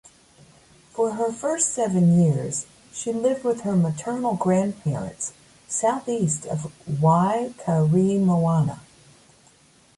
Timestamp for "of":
6.47-6.71